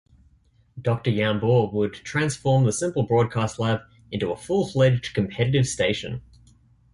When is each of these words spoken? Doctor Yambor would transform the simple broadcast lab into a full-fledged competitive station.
Doctor 0.81 1.11
Yambor 1.11 1.71
would 1.71 1.93
transform 1.93 2.65
the 2.65 2.73
simple 2.73 3.03
broadcast 3.03 3.59
lab 3.59 3.81
into 4.11 4.31
a 4.31 4.35
full-fledged 4.35 5.13
competitive 5.13 5.67
station. 5.67 6.23